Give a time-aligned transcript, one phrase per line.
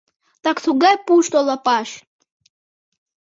[0.43, 1.89] Так тугай пушто лапаш!